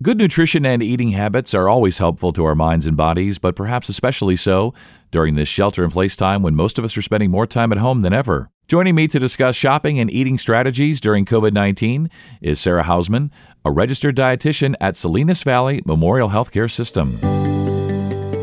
[0.00, 3.88] Good nutrition and eating habits are always helpful to our minds and bodies, but perhaps
[3.88, 4.72] especially so
[5.10, 7.78] during this shelter in place time when most of us are spending more time at
[7.78, 8.48] home than ever.
[8.68, 13.30] Joining me to discuss shopping and eating strategies during COVID 19 is Sara Housman,
[13.64, 17.37] a registered dietitian at Salinas Valley Memorial Healthcare System.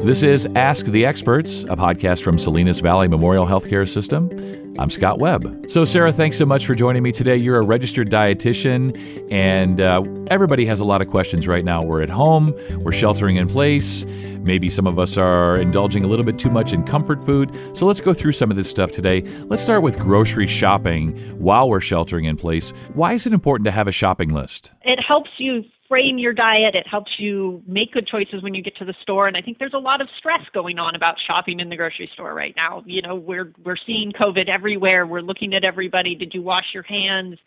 [0.05, 4.29] This is Ask the Experts, a podcast from Salinas Valley Memorial Healthcare System.
[4.77, 5.65] I'm Scott Webb.
[5.67, 7.37] So, Sara, thanks so much for joining me today.
[7.37, 8.95] You're a registered dietitian,
[9.31, 11.81] and uh, everybody has a lot of questions right now.
[11.81, 14.05] We're at home, we're sheltering in place.
[14.05, 17.51] Maybe some of us are indulging a little bit too much in comfort food.
[17.75, 19.23] So, let's go through some of this stuff today.
[19.45, 22.69] Let's start with grocery shopping while we're sheltering in place.
[22.93, 24.71] Why is it important to have a shopping list?
[24.83, 26.75] It helps you frame your diet.
[26.75, 29.27] It helps you make good choices when you get to the store.
[29.27, 32.09] And I think there's a lot of stress going on about shopping in the grocery
[32.13, 32.83] store right now.
[32.85, 35.05] You know, we're we're seeing COVID everywhere.
[35.05, 36.15] We're looking at everybody.
[36.15, 37.37] Did you wash your hands?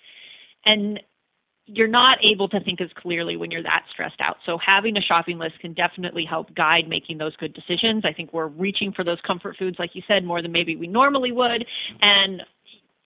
[0.64, 1.00] And
[1.66, 4.36] you're not able to think as clearly when you're that stressed out.
[4.46, 8.04] So having a shopping list can definitely help guide making those good decisions.
[8.08, 10.86] I think we're reaching for those comfort foods, like you said, more than maybe we
[10.86, 11.66] normally would.
[12.00, 12.42] And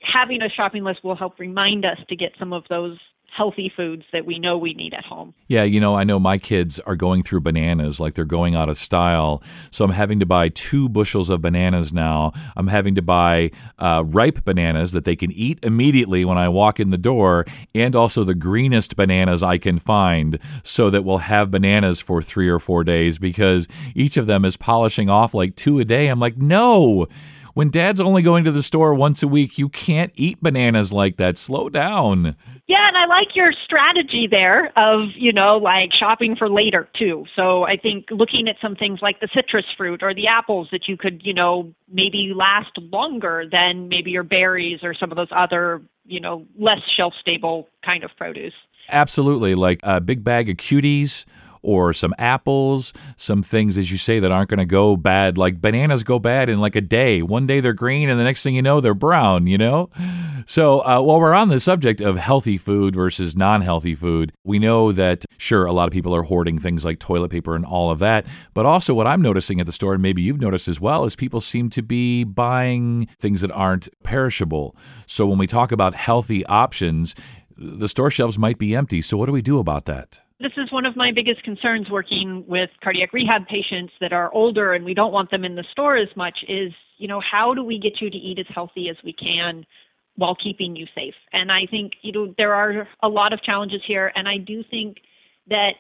[0.01, 2.99] having a shopping list will help remind us to get some of those
[3.35, 5.33] healthy foods that we know we need at home.
[5.49, 8.69] Yeah, you know, I know my kids are going through bananas like they're going out
[8.69, 9.43] of style.
[9.71, 12.33] So I'm having to buy two bushels of bananas now.
[12.57, 16.79] I'm having to buy uh, ripe bananas that they can eat immediately when I walk
[16.79, 21.51] in the door, and also the greenest bananas I can find so that we'll have
[21.51, 25.79] bananas for three or four days because each of them is polishing off like two
[25.79, 26.09] a day.
[26.09, 27.07] I'm like, no.
[27.55, 31.17] When dad's only going to the store once a week, you can't eat bananas like
[31.19, 31.37] that.
[31.37, 32.37] Slow down.
[32.67, 37.27] Yeah, and I like your strategy there of, you know, like shopping for later too.
[37.37, 40.89] So I think looking at some things like the citrus fruit or the apples that
[40.89, 45.29] you could, you know, maybe last longer than maybe your berries or some of those
[45.35, 48.55] other, you know, less shelf stable kind of produce.
[48.89, 49.55] Absolutely.
[49.55, 51.27] Like a big bag of cuties
[51.63, 55.39] or some apples, some things, as you say, that aren't going to go bad.
[55.39, 57.23] Like bananas go bad in like a day.
[57.23, 59.91] One day they're green, and the next thing you know, they're brown, you know?
[60.47, 64.59] So uh, while we're on the subject of healthy food versus non healthy food, we
[64.59, 67.91] know that, sure, a lot of people are hoarding things like toilet paper and all
[67.91, 68.27] of that.
[68.55, 71.17] But also, what I'm noticing at the store, and maybe you've noticed as well, is
[71.17, 74.77] people seem to be buying things that aren't perishable.
[75.07, 77.15] So when we talk about healthy options,
[77.57, 79.03] the store shelves might be empty.
[79.03, 80.21] So, what do we do about that?
[80.43, 84.75] This is one of my biggest concerns working with cardiac rehab patients that are older
[84.75, 87.63] and we don't want them in the store as much is, you know, how do
[87.63, 89.65] we get you to eat as healthy as we can
[90.17, 91.15] while keeping you safe?
[91.33, 94.63] And I think, you know, there are a lot of challenges here and I do
[94.71, 94.99] think
[95.49, 95.73] that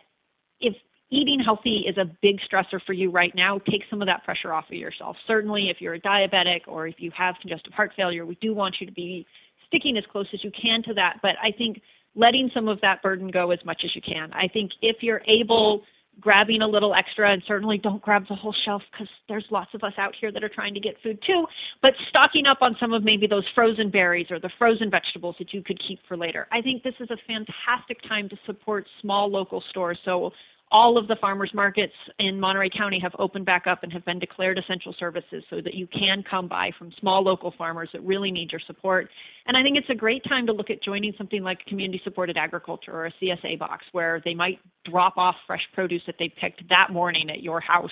[0.61, 0.75] if
[1.11, 4.53] eating healthy is a big stressor for you right now, take some of that pressure
[4.53, 5.17] off of yourself.
[5.27, 8.77] Certainly if you're a diabetic or if you have congestive heart failure, we do want
[8.81, 9.27] you to be
[9.67, 11.81] sticking as close as you can to that, but I think
[12.15, 14.33] letting some of that burden go as much as you can.
[14.33, 15.83] I think if you're able,
[16.21, 19.83] grabbing a little extra, and certainly don't grab the whole shelf because there's lots of
[19.83, 21.47] us out here that are trying to get food too,
[21.81, 25.55] but stocking up on some of maybe those frozen berries or the frozen vegetables that
[25.55, 26.47] you could keep for later.
[26.53, 29.99] I think this is a fantastic time to support small local stores.
[30.05, 30.33] So
[30.73, 34.19] all of the farmers markets in Monterey County have opened back up and have been
[34.19, 38.31] declared essential services so that you can come by from small local farmers that really
[38.31, 39.09] need your support.
[39.47, 42.39] And I think it's a great time to look at joining something like community supported
[42.39, 44.61] agriculture or a CSA box where they might
[44.91, 47.91] drop off fresh produce that they picked that morning at your house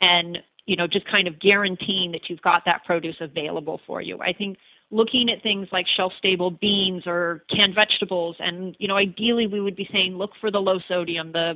[0.00, 4.18] and you know just kind of guaranteeing that you've got that produce available for you.
[4.20, 4.58] I think
[4.90, 9.60] looking at things like shelf stable beans or canned vegetables and you know ideally we
[9.60, 11.54] would be saying look for the low sodium the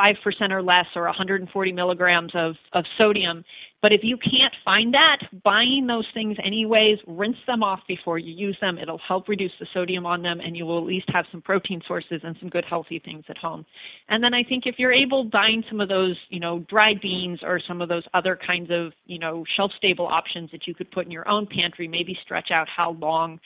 [0.00, 3.44] 5% or less or 140 milligrams of, of sodium.
[3.82, 8.32] But if you can't find that, buying those things anyways, rinse them off before you
[8.32, 8.76] use them.
[8.76, 11.80] It'll help reduce the sodium on them and you will at least have some protein
[11.86, 13.64] sources and some good healthy things at home.
[14.08, 17.40] And then I think if you're able buying some of those, you know, dried beans
[17.42, 20.90] or some of those other kinds of, you know, shelf stable options that you could
[20.90, 23.40] put in your own pantry, maybe stretch out how long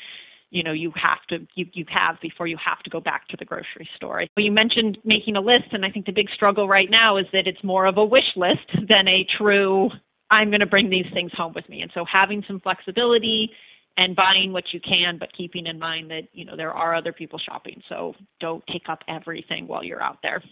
[0.55, 3.37] you know you have to you, you have before you have to go back to
[3.37, 4.23] the grocery store.
[4.37, 7.47] You mentioned making a list, and I think the big struggle right now is that
[7.47, 9.91] it's more of a wish list than a true
[10.31, 11.83] I'm going to bring these things home with me.
[11.83, 13.51] And so having some flexibility
[13.97, 17.13] and buying what you can, but keeping in mind that you know there are other
[17.13, 20.43] people shopping, so don't take up everything while you're out there.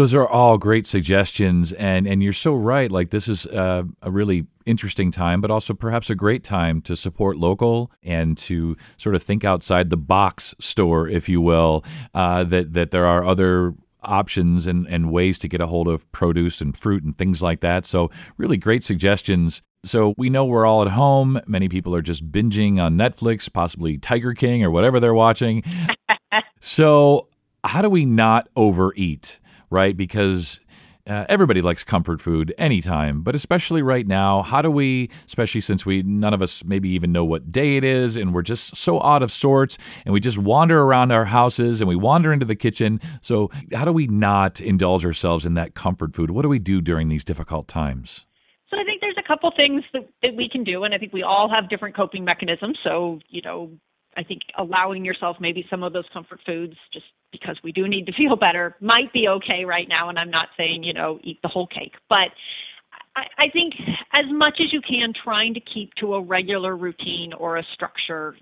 [0.00, 2.90] Those are all great suggestions, and and you're so right.
[2.90, 6.96] Like this is uh, a really interesting time, but also perhaps a great time to
[6.96, 11.84] support local and to sort of think outside the box store, if you will.
[12.14, 16.10] Uh, that that there are other options and, and ways to get a hold of
[16.12, 17.84] produce and fruit and things like that.
[17.84, 19.60] So really great suggestions.
[19.84, 21.42] So we know we're all at home.
[21.46, 25.62] Many people are just binging on Netflix, possibly Tiger King or whatever they're watching.
[26.60, 27.28] so
[27.64, 29.40] how do we not overeat?
[29.70, 29.96] Right?
[29.96, 30.60] Because
[31.06, 34.42] uh, everybody likes comfort food anytime, but especially right now.
[34.42, 37.84] How do we, especially since we none of us maybe even know what day it
[37.84, 41.80] is, and we're just so out of sorts, and we just wander around our houses
[41.80, 43.00] and we wander into the kitchen.
[43.22, 46.30] So, how do we not indulge ourselves in that comfort food?
[46.30, 48.26] What do we do during these difficult times?
[48.68, 51.12] So, I think there's a couple things that, that we can do, and I think
[51.12, 52.78] we all have different coping mechanisms.
[52.84, 53.70] So, you know,
[54.16, 58.06] I think allowing yourself maybe some of those comfort foods just because we do need
[58.06, 60.08] to feel better might be okay right now.
[60.08, 62.28] And I'm not saying, you know, eat the whole cake, but
[63.16, 63.74] I, I think
[64.12, 68.36] as much as you can, trying to keep to a regular routine or a structure.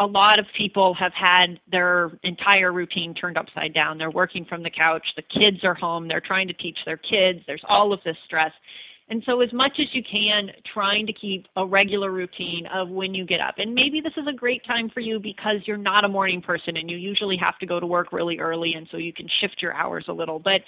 [0.00, 3.98] A lot of people have had their entire routine turned upside down.
[3.98, 5.02] They're working from the couch.
[5.16, 6.08] The kids are home.
[6.08, 7.40] They're trying to teach their kids.
[7.46, 8.52] There's all of this stress.
[9.08, 13.14] And so, as much as you can, trying to keep a regular routine of when
[13.14, 13.56] you get up.
[13.58, 16.76] And maybe this is a great time for you because you're not a morning person
[16.76, 19.56] and you usually have to go to work really early, and so you can shift
[19.60, 20.38] your hours a little.
[20.38, 20.62] But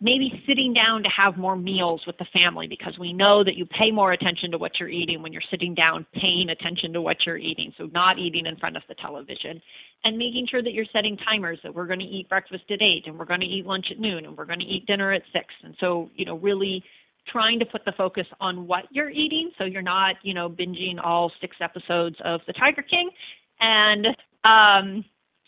[0.00, 3.64] maybe sitting down to have more meals with the family because we know that you
[3.64, 7.16] pay more attention to what you're eating when you're sitting down paying attention to what
[7.24, 9.60] you're eating so not eating in front of the television
[10.04, 13.04] and making sure that you're setting timers that we're going to eat breakfast at 8
[13.06, 15.22] and we're going to eat lunch at noon and we're going to eat dinner at
[15.32, 16.84] 6 and so you know really
[17.30, 21.02] trying to put the focus on what you're eating so you're not, you know, binging
[21.02, 23.10] all six episodes of The Tiger King.
[23.60, 24.06] And
[24.44, 25.04] um,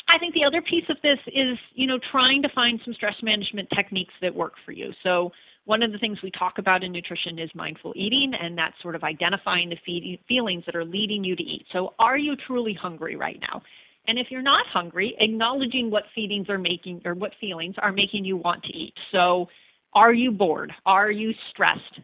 [0.09, 3.15] I think the other piece of this is, you know, trying to find some stress
[3.23, 4.91] management techniques that work for you.
[5.03, 5.31] So
[5.67, 8.95] one of the things we talk about in nutrition is mindful eating, and that's sort
[8.95, 11.67] of identifying the feelings that are leading you to eat.
[11.73, 13.61] So are you truly hungry right now?
[14.07, 18.25] And if you're not hungry, acknowledging what feelings are making or what feelings are making
[18.25, 18.95] you want to eat.
[19.13, 19.49] So
[19.95, 20.73] are you bored?
[20.87, 22.01] Are you stressed?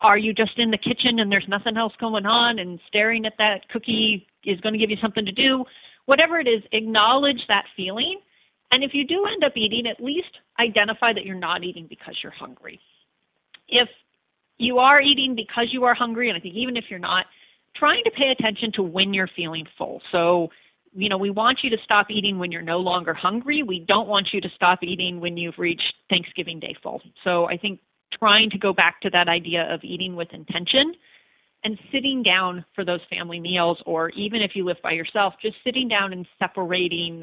[0.00, 3.34] Are you just in the kitchen and there's nothing else going on and staring at
[3.38, 5.64] that cookie is going to give you something to do?
[6.06, 8.20] Whatever it is, acknowledge that feeling.
[8.72, 12.16] And if you do end up eating, at least identify that you're not eating because
[12.22, 12.80] you're hungry.
[13.68, 13.88] If
[14.58, 17.26] you are eating because you are hungry, and I think even if you're not,
[17.76, 20.00] trying to pay attention to when you're feeling full.
[20.10, 20.48] So
[20.94, 23.62] you know, we want you to stop eating when you're no longer hungry.
[23.62, 27.00] We don't want you to stop eating when you've reached Thanksgiving Day full.
[27.24, 27.80] So I think
[28.18, 30.94] trying to go back to that idea of eating with intention
[31.64, 35.56] and sitting down for those family meals, or even if you live by yourself, just
[35.64, 37.22] sitting down and separating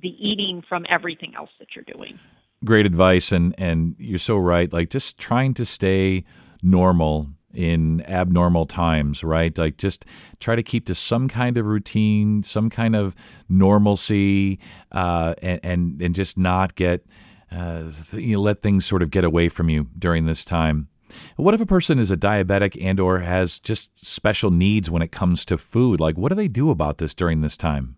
[0.00, 2.18] the eating from everything else that you're doing.
[2.64, 4.72] Great advice, and and you're so right.
[4.72, 6.24] Like just trying to stay
[6.62, 9.56] normal in abnormal times, right?
[9.56, 10.04] Like just
[10.38, 13.14] try to keep to some kind of routine, some kind of
[13.48, 14.58] normalcy,
[14.92, 17.04] uh, and, and, and just not get
[17.52, 20.88] uh, you know, let things sort of get away from you during this time.
[21.36, 25.10] What if a person is a diabetic and or has just special needs when it
[25.10, 25.98] comes to food?
[25.98, 27.96] Like, what do they do about this during this time?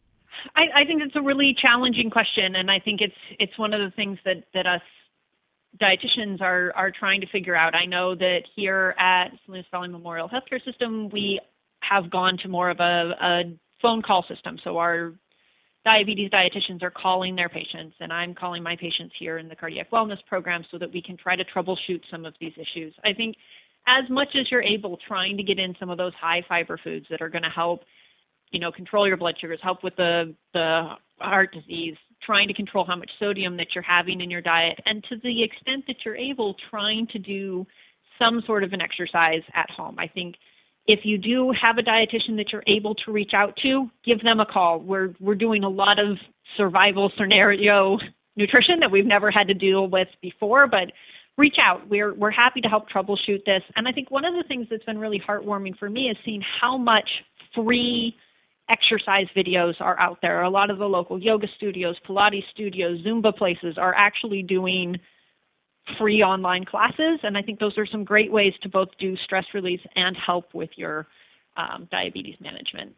[0.56, 3.80] I, I think it's a really challenging question, and I think it's it's one of
[3.80, 4.80] the things that that us
[5.80, 7.74] dietitians are are trying to figure out.
[7.74, 11.40] I know that here at Salinas Valley Memorial Healthcare System, we
[11.80, 13.42] have gone to more of a, a
[13.80, 14.58] phone call system.
[14.62, 15.12] So our
[15.84, 19.90] diabetes dietitians are calling their patients, and I'm calling my patients here in the cardiac
[19.90, 22.94] wellness program so that we can try to troubleshoot some of these issues.
[23.04, 23.36] I think
[23.88, 27.06] as much as you're able, trying to get in some of those high fiber foods
[27.10, 27.80] that are going to help,
[28.52, 32.84] you know, control your blood sugars, help with the the heart disease, trying to control
[32.86, 36.16] how much sodium that you're having in your diet, and to the extent that you're
[36.16, 37.66] able, trying to do
[38.18, 39.96] some sort of an exercise at home.
[39.98, 40.36] I think
[40.86, 44.40] if you do have a dietitian that you're able to reach out to, give them
[44.40, 44.80] a call.
[44.80, 46.16] We're we're doing a lot of
[46.56, 47.98] survival scenario
[48.36, 50.92] nutrition that we've never had to deal with before, but
[51.36, 51.88] reach out.
[51.88, 53.62] We're we're happy to help troubleshoot this.
[53.76, 56.42] And I think one of the things that's been really heartwarming for me is seeing
[56.60, 57.08] how much
[57.54, 58.16] free
[58.68, 60.42] exercise videos are out there.
[60.42, 64.96] A lot of the local yoga studios, Pilates studios, Zumba places are actually doing
[65.98, 67.20] free online classes.
[67.22, 70.54] And I think those are some great ways to both do stress release and help
[70.54, 71.06] with your
[71.56, 72.94] um, diabetes management.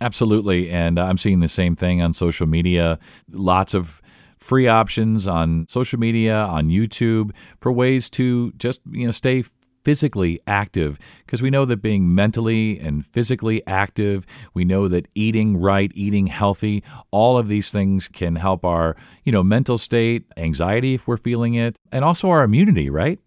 [0.00, 0.70] Absolutely.
[0.70, 2.98] And I'm seeing the same thing on social media.
[3.30, 4.00] Lots of
[4.38, 9.44] free options on social media, on YouTube for ways to just, you know, stay
[9.82, 15.56] physically active because we know that being mentally and physically active, we know that eating
[15.56, 20.94] right, eating healthy, all of these things can help our, you know, mental state, anxiety
[20.94, 23.18] if we're feeling it, and also our immunity, right?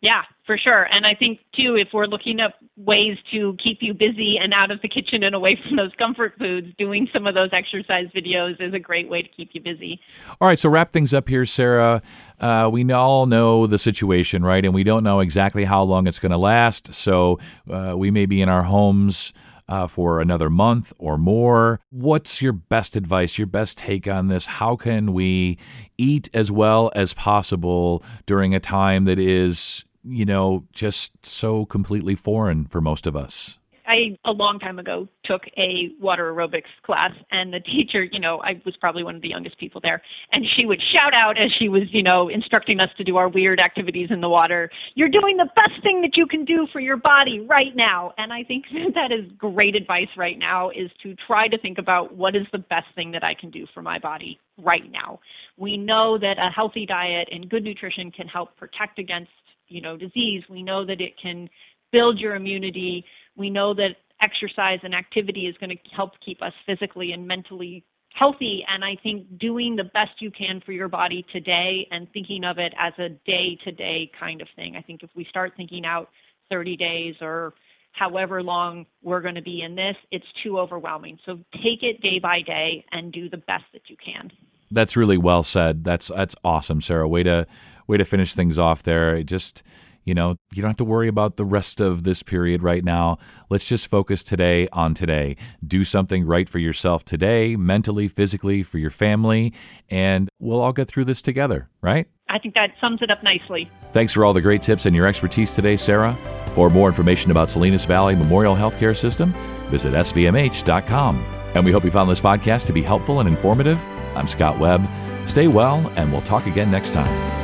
[0.00, 0.84] Yeah, for sure.
[0.90, 4.70] And I think too, if we're looking up ways to keep you busy and out
[4.70, 8.60] of the kitchen and away from those comfort foods, doing some of those exercise videos
[8.60, 10.00] is a great way to keep you busy.
[10.40, 12.02] All right, so wrap things up here, Sara.
[12.40, 14.64] Uh, we all know the situation, right?
[14.64, 16.92] And we don't know exactly how long it's going to last.
[16.92, 17.38] So
[17.70, 19.32] uh, we may be in our homes
[19.68, 21.80] uh, for another month or more.
[21.90, 24.46] What's your best advice, your best take on this?
[24.46, 25.56] How can we
[25.96, 32.14] eat as well as possible during a time that is, you know, just so completely
[32.14, 33.58] foreign for most of us?
[33.86, 38.40] I a long time ago took a water aerobics class and the teacher, you know,
[38.42, 41.50] I was probably one of the youngest people there and she would shout out as
[41.58, 45.08] she was, you know, instructing us to do our weird activities in the water, you're
[45.08, 48.12] doing the best thing that you can do for your body right now.
[48.18, 52.16] And I think that is great advice right now is to try to think about
[52.16, 55.20] what is the best thing that I can do for my body right now.
[55.56, 59.30] We know that a healthy diet and good nutrition can help protect against,
[59.72, 60.42] you know, disease.
[60.48, 61.48] We know that it can
[61.92, 63.04] build your immunity
[63.36, 67.84] we know that exercise and activity is going to help keep us physically and mentally
[68.14, 68.62] healthy.
[68.68, 72.58] And I think doing the best you can for your body today and thinking of
[72.58, 74.76] it as a day to day kind of thing.
[74.76, 76.10] I think if we start thinking out
[76.50, 77.54] 30 days or
[77.92, 81.18] however long we're going to be in this, it's too overwhelming.
[81.24, 84.30] So take it day by day and do the best that you can.
[84.70, 85.84] That's really well said.
[85.84, 87.06] That's that's awesome, Sara.
[87.06, 87.46] Way to
[87.86, 89.22] way to finish things off there.
[89.22, 89.62] Just
[90.04, 93.18] you know, you don't have to worry about the rest of this period right now.
[93.48, 95.36] Let's just focus today on today.
[95.64, 99.52] Do something right for yourself today, mentally, physically, for your family,
[99.88, 102.08] and we'll all get through this together, right?
[102.28, 103.70] I think that sums it up nicely.
[103.92, 106.16] Thanks for all the great tips and your expertise today, Sara.
[106.54, 109.32] For more information about Salinas Valley Memorial Healthcare System,
[109.70, 111.24] visit svmh.com.
[111.54, 113.78] And we hope you found this podcast to be helpful and informative.
[114.16, 114.88] I'm Scott Webb.
[115.28, 117.41] Stay well, and we'll talk again next time.